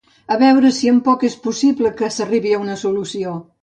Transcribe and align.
A 0.35 0.37
veure 0.43 0.71
si 0.77 0.89
en 0.93 0.97
poc 1.09 1.27
és 1.31 1.37
possible 1.45 1.95
que 2.01 2.13
s'arribi 2.19 2.59
a 2.59 2.67
una 2.67 2.83
solució! 2.89 3.41